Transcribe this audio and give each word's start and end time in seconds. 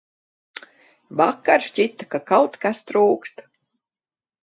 Vakar 1.21 1.65
šķita, 1.67 2.09
ka 2.17 2.25
kaut 2.33 2.61
kas 2.67 2.85
trūkst. 2.91 3.49